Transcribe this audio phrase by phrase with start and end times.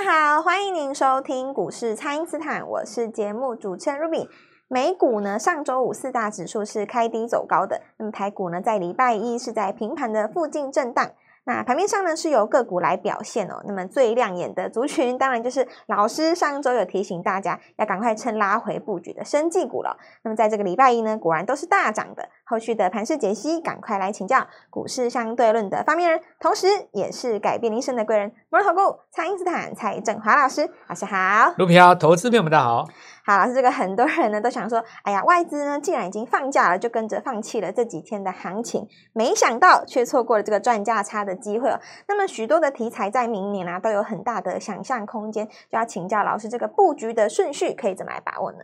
[0.00, 4.30] 大家好，欢迎您收听股市蔡因斯坦，我是节目主持人 Ruby。
[4.66, 11.10] 美股呢，上周五四大指数是开低走高的，那么台股呢，在礼拜一是在平盘的附近震荡。
[11.44, 13.62] 那盘面上呢，是由个股来表现哦。
[13.66, 19.98] 那么最亮眼的族群，当然就是老师上周有提醒大家要赶快趁拉回布局的生技股了。
[20.22, 22.26] 那么在这个礼拜一呢，果然都是大涨的。
[22.50, 31.54] 后续的盘势解析，赶快来请教股市相对论的发明人，同时也是改变一生的贵人——摩尔投顾蔡英斯坦蔡振华老师，老师好。
[31.58, 32.84] 卢平投资朋友们大家好。
[33.24, 41.78] 好，老师，这个很多人呢都想说，哎呀，外资呢既然已经放假了，就跟着放弃了这几天的行情，没想到却错过了这个赚价差的机会哦。
[42.08, 48.58] 那么许多的题材在明年啊都有很大的想象空间，就要请教老师，这个布局的顺序可以怎么来把握呢？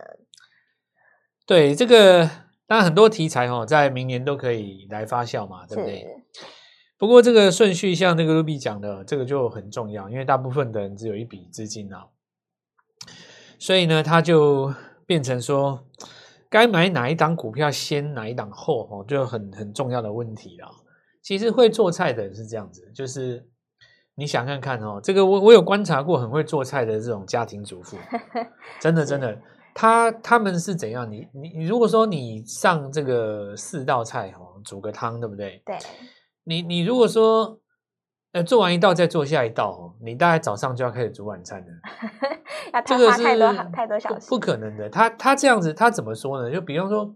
[1.45, 2.46] 对，这个。
[2.67, 6.05] 当然，很多题材哈，在明年都可以来发酵嘛，对不对？
[6.97, 12.07] 不过这个顺序，像那个 Ruby 讲的，这个就很重要，因为大部分的人只有一笔资金啊，
[13.57, 14.73] 所以呢，他就
[15.05, 15.85] 变成说，
[16.49, 20.69] 该买哪一档股票先，哪一档后，哦，就很很重要的问题了。
[21.21, 23.47] 其实会做菜的人是这样子，就是
[24.15, 27.95] 你想看看哦，这个我我有观察过很会做菜的这种家庭主妇，
[28.81, 29.39] 真的真的。
[29.79, 31.07] 他他们是怎样？
[31.11, 35.61] 你你你，如果说你上这个四道菜哦，煮个汤，对不对？
[35.63, 35.77] 对。
[36.45, 37.59] 你你如果说
[38.31, 41.67] 呃做完一道再做下一道哦，你大概早上就要开始煮晚餐了。
[42.73, 44.27] 要太花太多太多小时。
[44.27, 44.89] 不可能的。
[44.89, 46.51] 他他这样子，他怎么说呢？
[46.51, 47.15] 就比方说，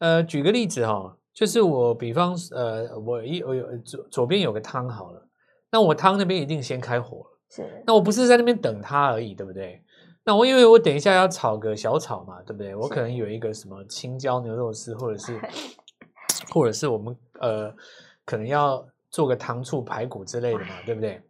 [0.00, 5.26] 呃，举个例子哈、哦，就是我比方呃，我一我有左左边有个汤好了，
[5.72, 7.40] 那我汤那边一定先开火了。
[7.48, 7.82] 是。
[7.86, 9.82] 那我不是在那边等它而已，对不对？
[10.26, 12.74] 那我因为我等一下要炒个小炒嘛，对不对？
[12.74, 15.38] 我可能有一个什么青椒牛肉丝，或者是，
[16.50, 17.70] 或者是我们呃，
[18.24, 21.20] 可能要做个糖醋排骨之类的嘛，对不对？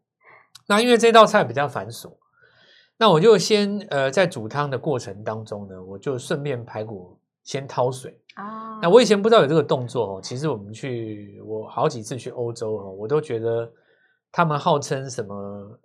[0.69, 2.13] 那因为这道菜比较繁琐，
[2.97, 8.79] 那我就先呃，在煮汤的过程当中呢，我就顺便排骨先掏水啊。
[8.81, 13.69] 那我以前不知道有这个动作哦，其实我们去我好几次去欧洲哦，我都觉得
[14.31, 15.35] 他们号称什么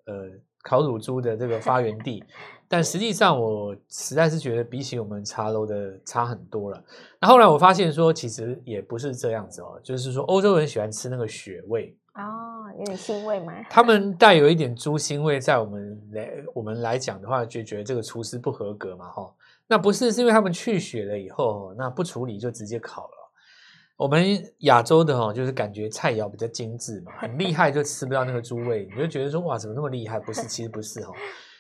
[0.06, 0.30] 呃。
[0.64, 2.24] 烤乳猪的这个发源地，
[2.68, 6.84] 但实际上我实在是觉得比起我们茶楼的差很多了。
[7.20, 13.54] 那后来我发现说，其实也不是这样子哦，就是说欧洲人喜欢吃那个血味哦，有点腥味嘛。
[13.70, 19.34] 他们带有一点猪腥味，在我们来我们来讲的话，就觉得这个厨师不合格嘛，哈。
[19.68, 23.19] 那不是，是因为他们去血了以后，那不处理就直接烤了。
[24.00, 30.18] 我们亚洲的哈，就是感觉菜肴比较精致嘛，很厉害就吃不到那个猪味，你就觉得说哇，怎么那么厉害？
[30.18, 31.14] 不是，其实不是哈。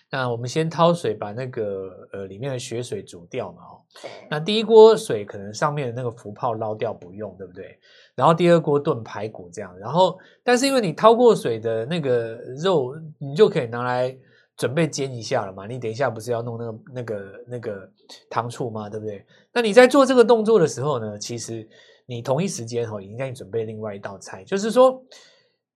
[0.10, 3.84] 那我们先掏水，把那个呃里面的血水煮掉嘛，哦。
[4.30, 7.78] 那第一锅水可能上面的那个浮泡捞掉不用，对不对？
[8.16, 14.18] 然后第二锅炖排骨这样，然后但是因为你掏过水的那个肉，你就可以拿来
[14.56, 15.68] 准备煎一下了嘛。
[15.68, 17.92] 你等一下不是要弄那个那个那个
[18.30, 18.90] 糖醋嘛？
[18.90, 19.26] 对不对？
[19.52, 21.68] 那你在做这个动作的时候呢，其实。
[22.10, 25.00] 你同一时间哈，应该准备另外一道菜，就是说，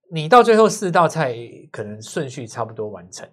[0.10, 1.38] 你到最后四道菜
[1.72, 3.30] 可能顺序差不多完成，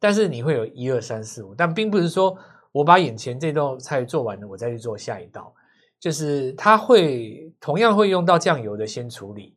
[0.00, 2.36] 但是你会有一二三四五，但并不是说
[2.72, 5.54] 我把眼前这道菜做完了，我再去做下一道，
[6.00, 9.56] 就是它会同样会用到酱油的先处理，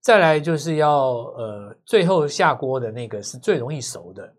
[0.00, 4.34] 再来就是要呃最后下锅的那个是最容易熟的，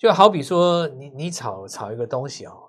[0.00, 2.65] 就好比说你你炒炒一个东西哦。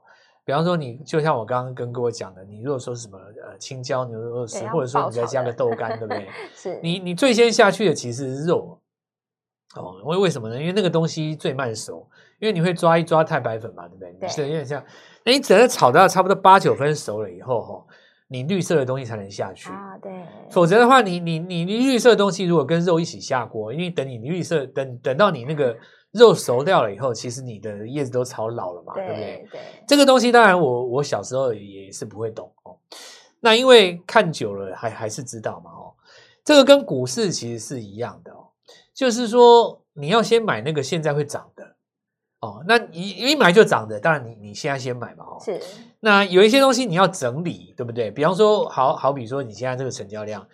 [0.48, 6.26] 比方说，你就像我刚刚跟各位讲的，你如果说什么呃青椒牛肉丝，或者说你再加个豆干，对不对？
[6.56, 8.80] 是你你最先下去的其实是肉
[9.76, 10.58] 哦，为为什么呢？
[10.58, 12.10] 因为那个东西最慢熟，
[12.40, 14.14] 因为你会抓一抓太白粉嘛，对不对？
[14.22, 14.82] 对，是有点像，
[15.26, 17.86] 那你等它炒到差不多八九分熟了以后，哈，
[18.30, 20.14] 你绿色的东西才能下去啊，对。
[20.50, 25.76] 否则的话，你你你你绿色的东西如果跟肉一起下锅，因为等你绿色等等到你那个。
[26.12, 29.48] 肉熟掉了以后，其实你的叶子都炒老了嘛，对，对不对？
[29.52, 32.78] 对，这个东西当然我我小时候也是不会懂哦。
[33.40, 35.94] 那因为看久了还还是知道嘛哦。
[36.44, 38.48] 这个跟股市其实是一样的哦，
[38.94, 41.76] 就是说你要先买那个现在会涨的
[42.40, 42.64] 哦。
[42.66, 45.38] 那一一买就涨的，当然你你现在先买嘛哦。
[45.44, 45.62] 是。
[46.00, 48.10] 那有一些东西你要整理，对不对？
[48.10, 50.48] 比方说，好好比说你现在这个成交量，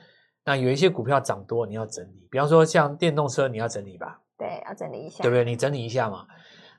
[0.44, 2.28] 那有一些股票涨多，你要整理。
[2.32, 4.20] 比方说像电动车，你要整理吧。
[4.38, 5.46] 对，要整理一下，对不对？
[5.46, 6.26] 你整理一下嘛。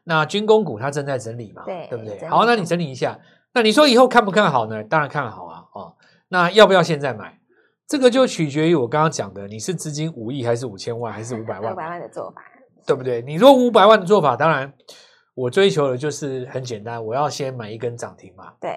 [0.05, 2.29] 那军工股它正在整理嘛，对，对不对？
[2.29, 3.19] 好，那你整理一下。
[3.55, 4.83] 那你说以后看不看好呢？
[4.85, 5.97] 当然看好啊，哦。
[6.29, 7.39] 那要不要现在买？
[7.87, 11.73] 这个就取决于我刚刚讲的，你是资金五亿还是五千万还是五百万？
[11.73, 12.43] 五百万的做法，
[12.87, 13.23] 对不对？
[13.23, 14.73] 你说五百万的做法，当然
[15.35, 18.55] 我追求的就是很简单，我要先买一根涨停嘛。
[18.61, 18.77] 对。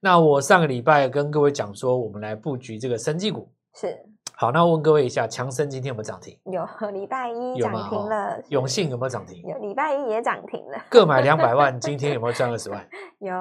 [0.00, 3.94] 那我上个礼拜跟各位讲说，我们来布局这个生技股，是。
[4.42, 6.36] 好，那我问各位一下，强生今天有没有涨停？
[6.46, 8.42] 有，礼拜一涨停了。
[8.48, 9.40] 永信有没有涨停？
[9.46, 10.82] 有，礼拜一也涨停了。
[10.88, 12.84] 各买两百 万，今天有没有赚二十万？
[13.20, 13.32] 有。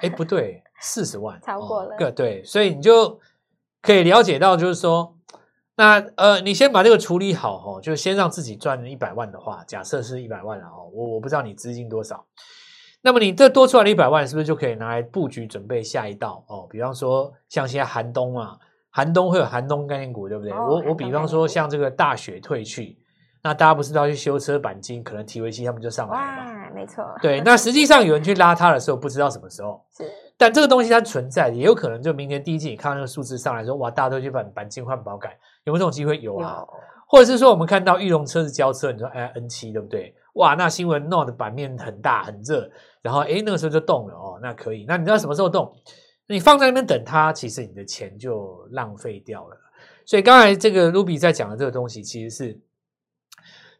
[0.00, 1.96] 哎，不对，四十万， 超过了。
[1.98, 3.18] 各、哦、对，所以你就
[3.82, 5.12] 可以了解到，就是说，
[5.74, 12.24] 那呃，你先把这个处理好哦，就先让自己赚一百万的话，假设是一百万了哦，我我不知道你资金多少。
[13.02, 16.68] 那么你这多出来的一百万，是不是就可以拿来布局准备下一道哦？
[16.70, 18.56] 比方说像现在寒冬啊，
[18.98, 20.50] 寒冬会有寒冬概念股，对不对？
[20.50, 22.98] 哦、我我比方说像这个大雪退去，
[23.44, 26.70] 那大家不是都要去修车钣金，可能提维西他们就上来了嘛？
[26.74, 27.04] 没错。
[27.22, 29.80] 对， 那实际上有人去拉它的时候，不知道什么时候。
[29.96, 30.02] 是。
[30.36, 36.18] 但这个东西它存在，也有可能就明年第一季你看到那个数字上来说，哇，大家都去把钣金换保改，有没有这种机会？
[36.18, 36.56] 有啊。
[36.58, 36.68] 有
[37.06, 40.12] 或者是说我们看到玉龙车子交车，你说哎 N 七对不对？
[40.34, 42.68] 哇，那新闻闹的版面很大很热。
[43.00, 44.84] 然后，哎，那个时候就动了哦，那可以。
[44.88, 45.72] 那你知道什么时候动？
[46.28, 49.56] 你放在那边等它，其实你的钱就浪费掉了。
[50.04, 52.60] 所以刚才这个 Ruby 在讲的这个东西，其实是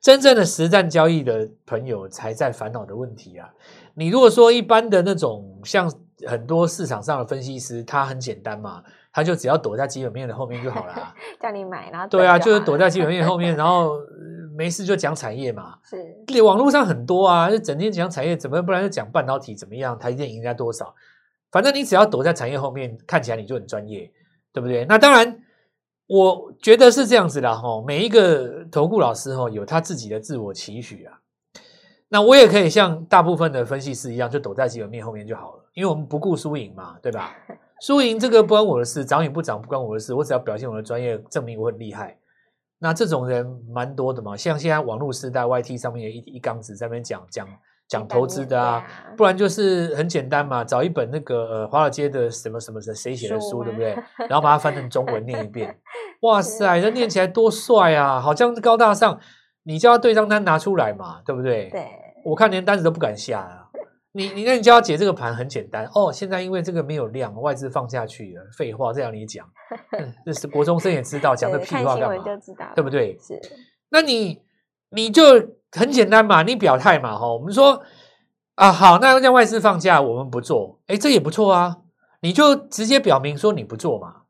[0.01, 3.49] 真正的实战交易的朋友才在烦恼的问题啊。
[3.95, 5.93] 你如果说一般的那种，像
[6.27, 13.93] 很多市场上的分析师，他很简单嘛，他就只要躲在基本面的后面就好了， 叫你买，然后对啊，就是躲在基本面后面，然后。
[14.59, 20.93] 没事就讲产业嘛，是，网络上很多啊，就整天讲产业，怎么不然就讲半导体怎么样，台积电赢人家多少，
[21.51, 24.11] 反正你只要躲在产业后面，看起来你就很专业，
[24.53, 24.85] 对不对？
[24.85, 25.43] 那当然，
[26.07, 31.21] 我觉得是这样子的哈，每一个投顾老师哈有他自己的自我期许啊，
[32.09, 37.35] 那我也可以像大部分的分析师一样，就躲在基本面后面就好了，因为我们不顾输赢嘛，对吧？
[37.81, 42.19] 输赢这个不关我的事，涨与不涨不关我的事，我只要表现我的专业，证明我很厉害。
[42.81, 47.49] 那这种人蛮多的嘛，像现在网络时代，YT 上面有一一缸子在那边讲讲
[47.89, 48.85] 讲投资的啊，
[49.17, 53.97] 不然就是很简单嘛，找一本那个呃华尔街的什么什么谁写的书，对不对？
[54.29, 55.79] 然后把它翻成中文念一遍，
[56.23, 59.19] 哇塞，这念起来多帅啊，好像高大上。
[59.65, 61.69] 你叫他对账单拿出来嘛，对不对？
[61.69, 61.87] 对，
[62.25, 63.69] 我看连单子都不敢下啊。
[64.13, 69.47] 你你那你叫他解这个盘很简单哦，现在因为这个没有量，外资放下去了，废话，这样你讲，
[70.25, 72.25] 这是国中生也知道，讲个屁话干嘛？
[72.75, 73.19] 对不对？
[73.21, 73.39] 是，
[73.91, 74.41] 那你
[74.91, 75.23] 你就
[75.73, 77.83] 很简单嘛，你表态嘛，哈，我们说
[78.55, 81.79] 啊，好，那让外资放假，我们不做，哎，这也不错啊，
[82.23, 84.23] 你就直接表明说你不做嘛，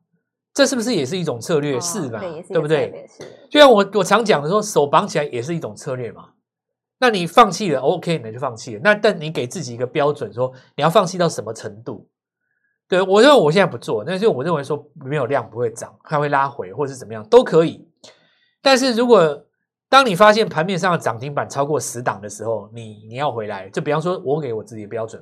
[0.53, 1.77] 这是不是也是一种策略？
[1.77, 2.19] 哦、是吧？
[2.19, 3.07] 对，对不对？
[3.49, 6.29] 就像我我常讲的说，手绑起来也是一种策略嘛。
[6.99, 8.81] 那你放弃了，OK，那就放弃了。
[8.83, 12.09] 那但你给自己一个标准，说你要放弃到什么程度？
[12.89, 17.87] 对，我认为我现在不做，那就我认为说没有量不会涨，它会拉回或者是怎么样都可以。
[18.61, 19.45] 但是如果
[19.89, 25.21] 当你发现盘面上的涨停板超过十档的时候，你你要回来，就比方说我给我自己的标准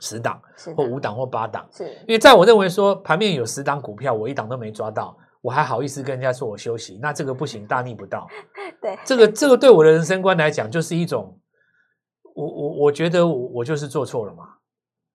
[0.00, 0.42] 十档
[0.76, 5.16] 或五档或八档，是因为在我认为说盘面有十档股票，我一档都没抓到。
[5.42, 8.26] 我还好意思跟人家说我休息，那这个不行，大逆不道。
[8.82, 11.38] 对，这个这个对我的人生观来讲，就是一种，
[12.34, 14.44] 我我我觉得我我就是做错了嘛。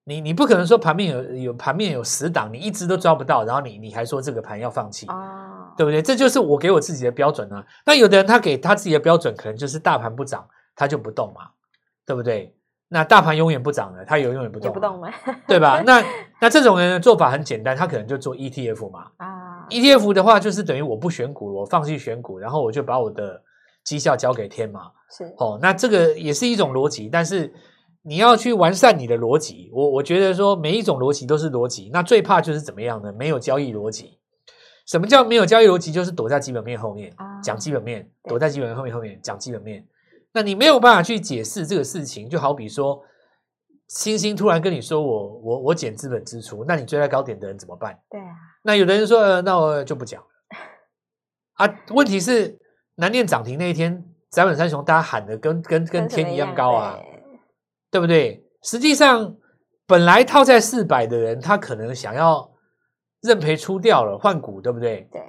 [0.06, 5.41] 你你不可能说盘面有有盘面有十档，你一直都抓不到，然后你你还说这个盘要放弃，哦，
[5.78, 6.02] 对不对？
[6.02, 7.66] 这就是我给我自己的标准啊。
[7.86, 11.50] 那有的人他给他自己的标准，可能就是大盘不涨，他就不动嘛，
[12.06, 12.56] 对不对？
[12.94, 15.10] 那大盘永远不涨了，他有永远不动，也不动嘛，
[15.48, 15.82] 对吧？
[15.88, 16.04] 那
[16.42, 19.66] 那这种人的做法很简单，他可能就做 ETF 嘛，啊。
[19.70, 23.42] ETF 的话，就是等于我不选股，我放弃选股，然后我就把我的
[23.86, 24.92] 绩效交给天嘛。
[25.10, 27.54] 是哦，那这个也是一种逻辑，但是
[28.02, 29.70] 你要去完善你的逻辑。
[29.74, 33.14] 我我觉得说每一种逻辑都是逻辑，那最怕就是怎么样呢？
[33.14, 34.18] 没有交易逻辑。
[34.92, 35.90] 什么叫没有交易逻辑？
[35.90, 39.88] 就是躲在基本面后面啊讲基本面，躲在基本面后面后面讲基本面。
[40.34, 43.02] 那你没有办法去解释这个事情，就好比说，
[43.88, 47.98] 星星突然跟你说我我我减资本支出，那你追在高点的人怎么办？
[48.10, 48.36] 对啊。
[48.64, 50.28] 那有的人说，呃，那我就不讲了
[51.66, 51.74] 啊。
[51.92, 52.60] 问题是
[52.96, 57.00] 南电涨停那一天，载板三雄大家喊的跟跟跟天一样高啊，
[57.90, 58.46] 对不对？
[58.62, 59.38] 实际上，
[59.88, 62.51] 本来套在四百的人，他可能想要
[63.22, 65.08] 认赔出掉了，换股，对不对？
[65.12, 65.22] 对。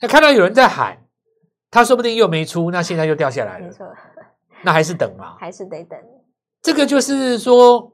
[0.00, 0.98] 那看到有人在喊，
[1.70, 3.66] 他说不定又没出，那现在又掉下来了。
[3.66, 3.86] 没错。
[4.62, 5.36] 那还是等嘛？
[5.40, 5.98] 还是得等。
[6.60, 7.92] 这个就是说，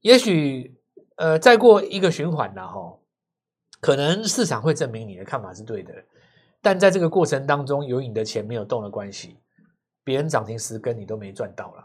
[0.00, 0.76] 也许
[1.16, 2.98] 呃，再过一个循环了哈。
[3.80, 5.92] 可能市场会证明你的看法是对的，
[6.60, 9.38] 但在这个过程当中，由于你的钱没有动的关系，
[10.02, 11.84] 别人涨停十根你都没赚到了。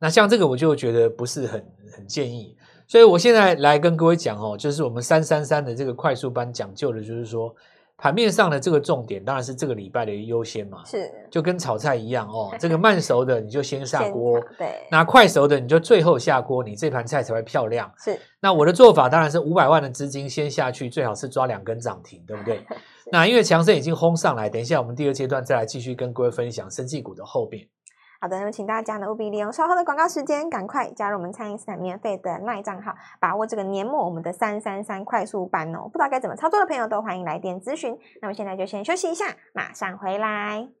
[0.00, 2.56] 那像这个我就觉得不是很很建议，
[2.88, 7.54] 所以我现在来跟各位讲哦，就是我们三三三的这个快速班讲究的，就是说
[7.98, 12.50] 盘面上的这个重点当然是这个礼拜的优先嘛，是就跟炒菜一样哦。
[12.58, 17.92] 这个慢熟的你就先下锅，对，那快熟的你就最后下锅，你这盘菜才会漂亮。
[17.98, 22.64] 是，那我的做法当然是五百万的资金先下去，最好是抓两根涨停，对不对？
[23.12, 27.66] 那因为强生已经轰上来，等一下我们第二阶段再来继续跟各位分享生技股的后面。
[28.20, 35.82] 好的，那么请大家呢务必利用稍后的广告时间，赶快加入我们餐饮斯坦免费的卖账号，把握这个年末我们的三三三快速版哦。
[35.84, 37.96] 不知道该怎么操作的朋友，都欢迎来电咨询。
[38.20, 40.77] 那么现在就先休息一下，马上回来。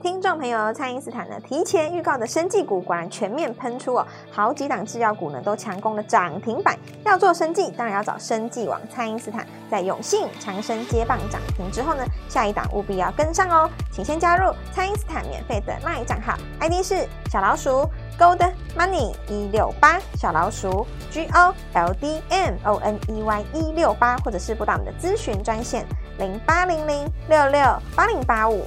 [0.00, 6.76] 听众朋友，蔡因斯坦呢提前预告的生技股果然全面喷出哦，好几档制药股呢都强攻了涨停板。
[7.04, 9.46] 要做生技，当然要找生技王蔡因斯坦。
[9.70, 13.70] 在永信、长生接棒涨停之后呢，下一档务必要跟上哦。
[13.92, 23.44] 请先加入蔡因斯坦免费的 LINE 账号，ID 是小老鼠 Gold Money 一六八，小老鼠 G O L D M O N E Y
[23.52, 25.86] 一六八，或者是拨打我们的咨询专线
[26.18, 27.60] 零八零零六六
[27.94, 28.66] 八零八五。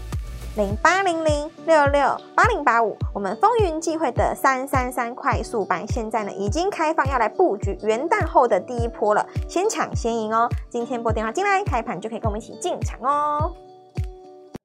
[0.56, 10.50] 零八零零六六八零八五，我们风云际会的三三三快速班，现在呢已经开放，要来布局元旦后的第一波了，先抢先赢哦！
[10.70, 13.54] 今天拨电话进来，开盘就可以跟我们一起进场哦。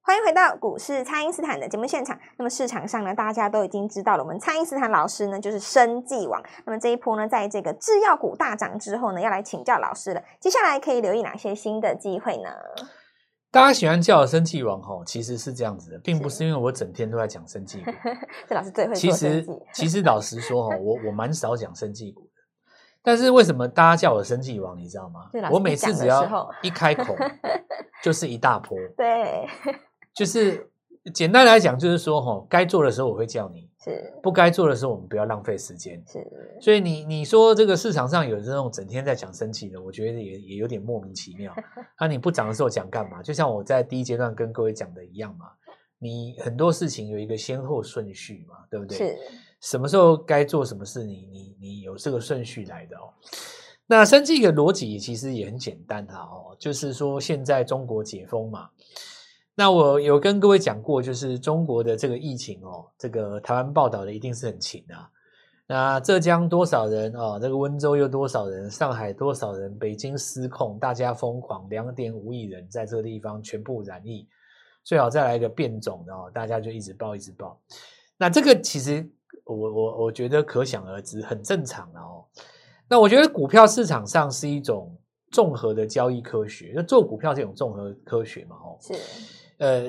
[0.01, 2.17] 欢迎回到股市，蔡因斯坦的节目现场。
[2.37, 6.41] 那么市场上呢，大家都已经知道了，我们蔡因斯坦老师呢就是生计王。
[6.65, 10.23] 那么这一波呢，在这个制药股大涨之后呢，要来请教老师了。
[10.39, 12.49] 接下来可以留意哪些新的机会呢？
[13.51, 17.91] 大家喜欢叫我生气王吼，其实是这样子的，并不是因为我整天都在讲生气股。
[18.47, 22.41] 这老师最会其实， 其实老实说哈，我我蛮少讲生气股的。
[23.03, 24.77] 但是为什么大家叫我生气王？
[24.77, 25.29] 你知道吗？
[25.51, 27.15] 我每次只要一开口，
[28.01, 28.77] 就是一大波。
[28.95, 29.47] 对，
[30.13, 30.69] 就是
[31.13, 33.70] 简单来讲，就是说哈，该做的时候我会叫你。
[33.83, 36.03] 是不该做的时候，我们不要浪费时间。
[36.07, 36.19] 是，
[36.61, 41.51] 所以你你说这个市场上有这种整天在讲生气的，我觉得也也有点莫名其妙。
[41.99, 43.23] 那、啊、你不涨的时候讲干嘛？
[43.23, 45.47] 就像我在第一阶段跟各位讲的一样嘛，
[45.97, 48.97] 你很多事情有一个先后顺序嘛，对不对？
[48.97, 49.17] 是，
[49.61, 53.09] 什么时候该做什么事你，你你你有这个顺序来的哦。
[53.87, 58.69] 那生气的逻辑其实也很简单哈哦，就是说现在中国解封嘛。
[59.61, 65.07] 那我有跟各位讲过，就是中国的这个疫情哦，这个台湾报道的一定是很勤啊。
[65.67, 67.37] 那浙江多少人啊？
[67.37, 68.71] 这个温州又多少人？
[68.71, 69.77] 上海多少人？
[69.77, 74.27] 北京失控，大家疯狂，两点五亿人在这个地方全部染疫，
[74.83, 77.61] 最好再来一个变种的哦，大家就一直报一直报。
[78.17, 79.07] 那这个其实
[79.45, 82.25] 我我我觉得可想而知，很正常的哦。
[82.89, 84.97] 那我觉得股票市场上是一种
[85.29, 88.95] 综合的交易科学，就做股票这种综合科学嘛，哦，是。
[89.61, 89.83] 呃，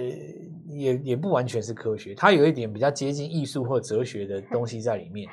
[0.69, 5.27] 也也不完全是科学，它有一点比较接近艺术或哲学的东西在里面，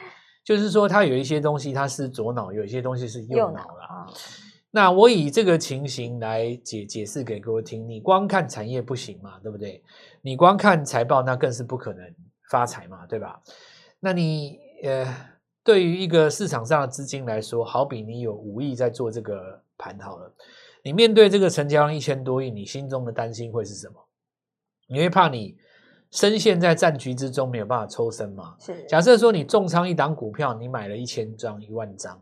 [0.46, 4.08] 就是说它有一些东西它是左脑，有一些东西是右脑了。
[4.72, 9.84] 那我以这个情形来解解释给各位听，你光看产业不行嘛，对不对？
[10.22, 12.16] 你光看财报那更是不可能
[12.50, 13.42] 发财嘛，对吧？
[14.00, 15.06] 那你呃，
[15.66, 20.34] 对于一个市场上的资金来说，好比你有五亿在做这个盘好了，
[20.82, 23.96] 你面对这个成交量一千多亿，你心中的担心会是什么？
[24.90, 25.56] 你会怕你
[26.12, 28.56] 深陷在战局之中没有办法抽身吗？
[28.60, 28.84] 是。
[28.86, 32.20] 假设说你重仓一档股票，你买了一千张、一万张，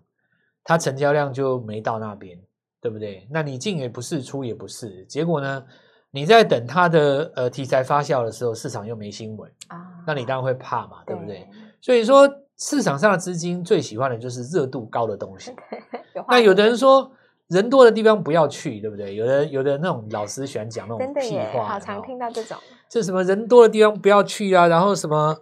[0.65, 2.37] 它成交量就没到那边，
[2.81, 3.25] 对不对？
[3.31, 5.63] 那你进也不是，出也不是，结果呢？
[6.11, 11.39] 你在等它的呃题材发酵的时候，市场又没新闻啊，那你当然会怕嘛，对不对？
[11.39, 11.49] 对。
[11.81, 15.53] 所以说市场上的资金最喜欢的就是热度高的东西。
[16.27, 17.09] 那有的人说。
[17.47, 19.15] 人多的地方不要去，对不对？
[19.15, 22.57] 有的有的那种老师喜欢讲那种屁话，好常听到这种。
[22.89, 24.67] 这什么人多的地方不要去啊？
[24.67, 25.37] 然后什么？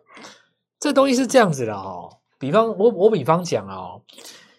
[0.79, 2.09] 这东西是这样子的哦。
[2.37, 4.03] 比方我我比方讲哦，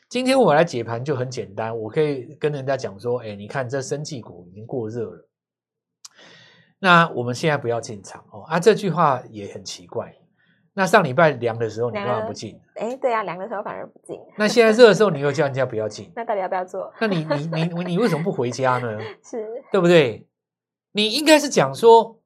[0.09, 5.29] 今天我来解盘就很简单，我可以跟人家讲说，哎，你看这生技股已经过热了，
[6.81, 8.43] 那我们现在不要进场哦。
[8.49, 10.17] 啊，这句话也很奇怪。
[10.79, 12.61] 那上礼拜凉的时候，你干嘛不进？
[12.75, 14.21] 哎，对啊，凉的时候反而不进。
[14.37, 16.13] 那现在热的时候，你又叫人家不要进。
[16.15, 16.93] 那到底要不要做？
[17.01, 18.99] 那你你你你，你为什么不回家呢？
[19.25, 20.27] 是，对不对？
[20.93, 22.19] 你应该是讲说，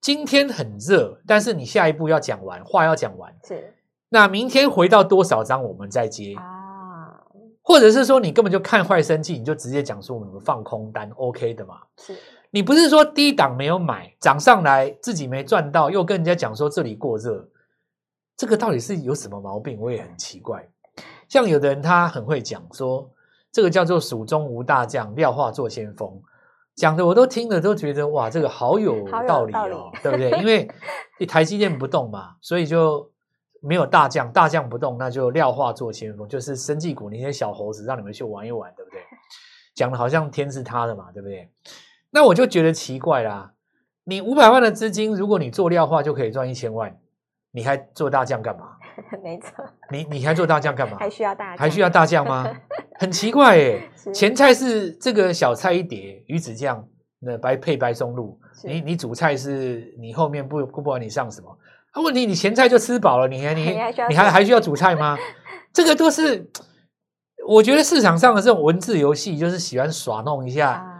[0.00, 3.30] 今天很热，但是你下一步要讲完，话要讲完。
[3.46, 3.74] 是。
[4.08, 7.20] 那明天回到多少张，我们再接啊？
[7.60, 11.80] 或者是说，你根本就看坏生气，你就直接讲说我们放空单，OK 的嘛？
[11.98, 12.16] 是。
[12.50, 17.46] 你不是说低档没有买，涨上来自己没赚到，又跟人家讲说这里过热。
[18.36, 19.80] 这个到底是有什么毛病？
[19.80, 20.68] 我也很奇怪。
[21.28, 23.10] 像有的人他很会讲说，
[23.50, 26.20] 这个叫做“蜀中无大将，廖化做先锋”，
[26.74, 30.30] 讲的我都听了都觉得哇，这个好有道理哦，对不对？
[30.40, 30.68] 因为
[31.18, 33.10] 你 台积电不动嘛，所以就
[33.60, 39.00] 没有大将，大将不动，那就廖化做先锋，就是生技股那些小猴子让你们去玩一玩，对不对？
[39.74, 41.50] 讲的好像天是他的嘛，对不对？
[42.10, 43.52] 那我就觉得奇怪啦。
[44.04, 46.96] 你五百万的资金，如果你做廖化就可以赚一千万，
[47.54, 48.70] 你还做大将干嘛？
[49.22, 49.64] 没错。
[49.90, 50.96] 你你还做大将干嘛？
[50.98, 51.58] 还需要大将？
[51.58, 52.44] 还需要大将吗？
[52.98, 53.88] 很奇怪耶。
[54.12, 56.84] 前菜是这个小菜一碟，鱼子酱，
[57.20, 58.38] 那白配白松露。
[58.64, 61.56] 你你主菜是你后面不不管你上什么？
[61.92, 63.62] 啊，问题你前菜就吃饱了，你还你
[64.10, 65.16] 你还还，需要主菜吗？
[65.72, 66.50] 这个都是
[67.46, 70.70] 我觉得市场上的这种文字游戏，就是喜欢耍弄一下。
[70.72, 70.90] 啊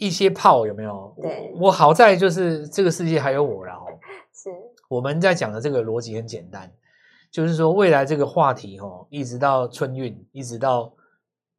[0.00, 1.12] 一些炮有没有？
[1.20, 3.82] 对，我好在就是这个世界还有我了哦。
[4.32, 4.48] 是，
[4.88, 6.72] 我们在讲的这个逻辑很简单，
[7.30, 10.92] 就是说未来这个话题哦，一直到春运，一直到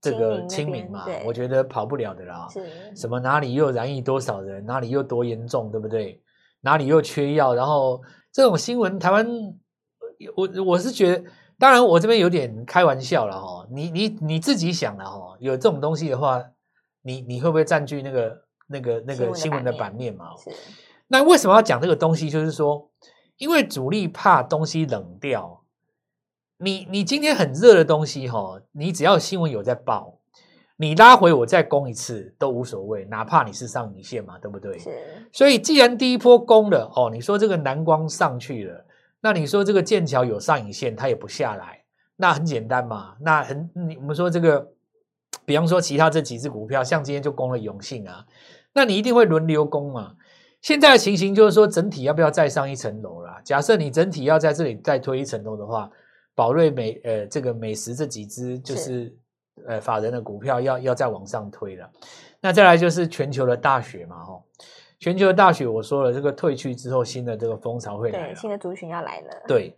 [0.01, 2.47] 这个清明嘛，我觉得跑不了的啦。
[2.49, 6.21] 是，什么哪里又染疫多少人，哪里又多严重，对不对？
[6.61, 9.27] 哪里又缺药，然后这种新闻，台湾，
[10.35, 11.23] 我我是觉得，
[11.57, 13.67] 当然我这边有点开玩笑了哈。
[13.71, 16.43] 你你你自己想了哈，有这种东西的话。
[17.01, 20.35] 你你会不会占据那个那个那个新闻的版面嘛？
[20.35, 20.51] 是。
[21.07, 22.29] 那为什么要讲这个东西？
[22.29, 22.91] 就是说，
[23.39, 25.63] 因为主力怕东西冷掉。
[26.57, 30.19] 你你今天很热的东西哈，你只要新闻有在报，
[30.77, 34.77] 你拉回我再攻一次都无所谓，哪怕你是上影线嘛，对不对？
[34.77, 35.27] 是。
[35.33, 38.85] 所以既然第一波攻了哦，你说这个蓝光上去了，
[39.21, 41.83] 那你说这个剑桥有上影线，它也不下来，
[42.17, 43.15] 那很简单嘛。
[43.21, 44.71] 那很你我们说这个。
[45.45, 48.23] 比方说，其他这几只股票，像今天就攻了永信啊，
[48.73, 50.13] 那你一定会轮流攻嘛。
[50.61, 53.39] 现在的情形就是说，整体要不要再上一层楼啦？
[53.43, 55.89] 假设你整体要在这里再推一层楼的话，
[56.35, 59.15] 宝瑞美呃这个美食这几只就是
[59.67, 61.89] 呃法人的股票要要再往上推了。
[62.41, 64.43] 那再来就是全球的大雪嘛，吼，
[64.99, 69.75] 全球的大雪，我说了，这个退去之后，新的这个风潮会来，对，新的族群要来了，对。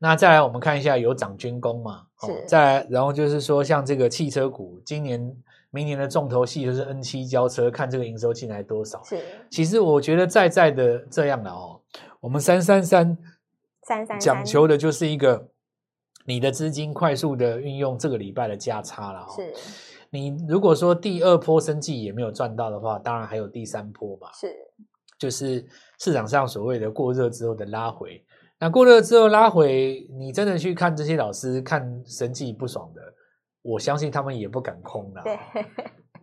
[0.00, 2.02] 那再来，我们看一下有涨军工嘛？
[2.46, 5.34] 再来，然后就是说，像这个汽车股，今年、
[5.74, 9.02] 明年的重头戏就是 N 七交车，看这个营收进来多少。
[9.02, 9.20] 是。
[9.50, 11.80] 其实我觉得在在的这样的哦，
[12.20, 13.18] 我们三三三
[13.82, 15.48] 三三讲求的就是一个
[16.24, 19.26] 你的资金快速的运用，这个礼拜的价差了。
[19.34, 19.52] 是。
[20.10, 24.28] 你如果说第二波生技也没有赚到的话，当然还有第三波嘛。
[24.32, 24.54] 是。
[25.18, 25.66] 就是
[25.98, 28.24] 市场上所谓的过热之后的拉回。
[28.60, 33.02] 那过热之后拉回，你真的去看这些老师看生技不爽的，
[33.64, 35.22] 我相信他们也不敢空了。
[35.24, 35.38] 对，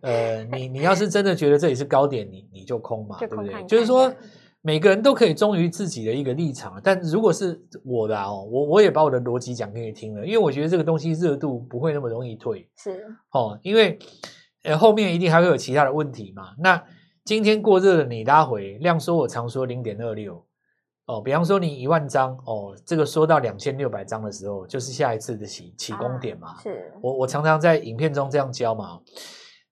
[0.00, 3.64] 呃，你你要是真的觉得这里是高点，你你就空嘛，对不对？
[3.64, 4.14] 就是说
[4.60, 13.98] 每个人都可以忠于自己的一个立场，但如果是我的哦，我我也把我的逻辑讲给你听了，因为我觉得这个东西热度不会那么容易退，是哦，因为
[14.62, 16.54] 呃后面一定还会有其他的问题嘛。
[16.58, 16.80] 那
[17.24, 20.44] 今天过热的，你拉回量缩，我常说零点二六。
[21.06, 26.50] 哦，比方说你一万张哦，这个说到两千六百张的时候，就是下一次的起起攻点嘛。
[26.50, 29.00] 啊、是，我我常常在影片中这样教嘛。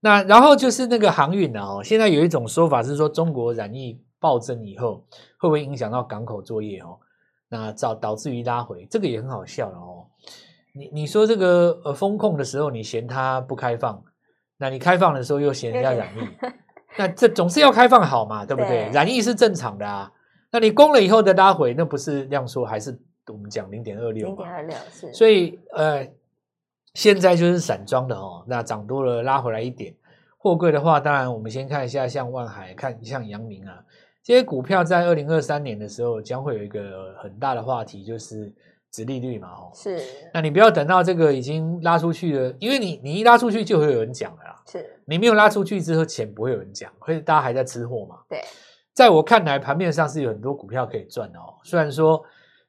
[0.00, 5.04] 那然后就是那个航运啊，哦，现在有一种说法是说，中国染疫暴增以后，
[5.38, 6.98] 会不会影响到港口作业哦？
[7.48, 10.06] 那导导致于拉回，这个也很好笑了哦。
[10.74, 14.02] 你你说这个呃风控的时候，你嫌它不开放，
[14.56, 16.20] 那你开放的时候又嫌人家染疫，
[16.98, 18.86] 那这总是要开放好嘛，对不对？
[18.86, 20.10] 对染疫是正常的啊。
[20.52, 24.26] 那你攻了以后的拉回，那不是量缩，还是我们讲零点二六？
[24.26, 25.12] 零点二六是。
[25.12, 26.08] 所以呃，
[26.94, 29.94] 现在就是散装的哦，那涨多了拉回来一点。
[30.36, 33.84] 货柜的话，当然我们先看一下，像万海，看像阳明啊，
[34.24, 38.50] 这些股票在二零二三年的时候将会有一个很大的话题，就是
[38.90, 39.70] 殖利率嘛，哦。
[39.74, 40.00] 是。
[40.32, 44.62] 那你不要等到这个已经拉出去了，因为你你一拉出去就会有人讲了啦。
[44.66, 44.98] 是。
[45.04, 48.16] 你没有拉出去之后，钱不会有人讲，会大家还在吃货嘛？
[48.28, 48.40] 对。
[48.92, 51.54] 在我看来，盘面上是有很多股票可以赚的哦。
[51.62, 52.22] 虽然说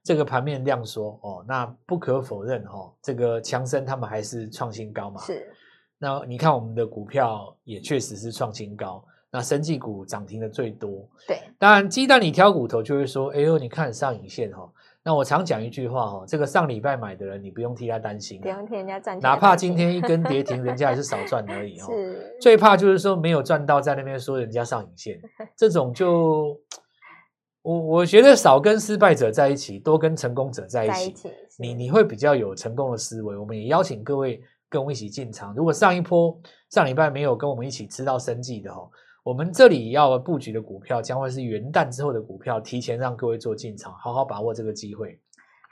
[0.03, 5.21] 这个盘面量缩哦，那不可否认哦，这个强生他们还是创新高嘛。
[5.21, 5.51] 是。
[5.97, 11.07] 那你看我们的股票也确实是创新高，那生技股涨停的最多。
[11.27, 11.39] 对。
[11.59, 14.67] 当然，鸡蛋里挑骨头就会说，哎呦，你看上影线哈。
[15.03, 21.87] 那我常讲一句话哦，这个上礼拜买的人，你不用替他担心，不用替人家赚钱，哪怕今天一根跌 停，人家还是少赚而已哦。
[21.89, 25.19] 是，最怕就是说没有赚到，在那边说人家上影线，
[25.57, 26.55] 这种就
[27.63, 33.35] 我我觉得少跟失败者在一起，多跟成功者在一起，一起你你会比较有成功的思维。
[33.35, 35.51] 我们也邀请各位跟我们一起进场。
[35.55, 38.87] 如果上一波上礼拜没有跟我们一起吃到生计的哈。
[39.23, 45.19] 我们这里要布局的股票将会是元旦之后的股票，提前让各位做进场，好好把握这个机会。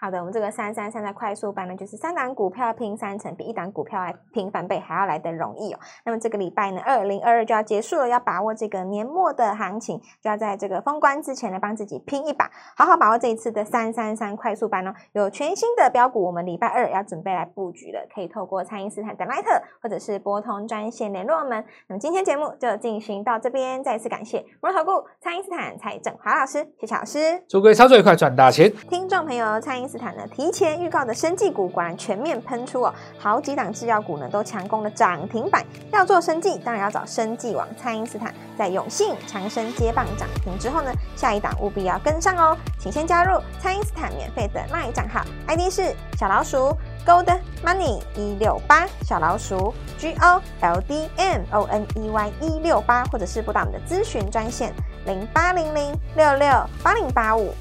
[0.01, 5.79] 好的，我们这个三三三的快速班呢，就是三档股票拼三成，比一档股票来拼翻倍还要来得容易哦。
[6.05, 14.93] 那么这个礼拜呢，二零二二就要结束了，要把握这个年末的行情，就要在这个封关之前呢，帮自己拼一把，好好把握这一次的三三三快速班哦。
[15.11, 21.61] 有全新的标股，我们礼拜二要准备来布局了，可以透过蔡因斯坦的 Line 或者是拨通专线联络我们。
[21.87, 28.71] 那么今天节目就进行到这边，再次感谢摩尔投顾蔡因斯坦蔡正华老师，谢谢老师，祝各位操作愉快，赚大钱。
[28.89, 35.65] 听众朋友，蔡因斯坦呢提前预告的生技股果然全面喷出哦，好几档制药股呢都强攻了涨停板。
[35.91, 38.33] 要做生技，当然要找生技王蔡因斯坦。
[38.57, 42.57] 在永信、长生接棒涨停之后呢，下一档务必要跟上哦。
[42.77, 46.75] 请先加入蔡因斯坦免费的 LINE 账号，ID 是小老鼠
[47.05, 54.73] Gold Money 一六八，小老鼠 G O L D M O N E Y 一六八，或者是拨打我们的咨询专线
[55.05, 56.49] 零八零零六六
[56.83, 57.53] 八零八五。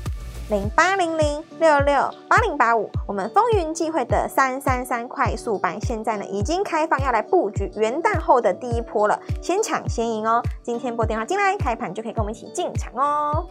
[0.50, 10.42] 零八零零六六八零八五，我们风云际会的三三三快速版，现在呢已经开放，要来布局元旦后的第一波了，先抢先赢哦！
[10.62, 13.46] 今天拨电话进来，开盘就可以跟我们一起进场哦。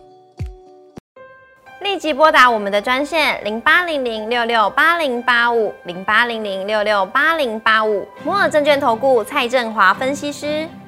[1.82, 10.68] 立即拨打我们的专线零八零零六六八零八五零八零零六六八零八五，摩尔证券投顾蔡振华分析师。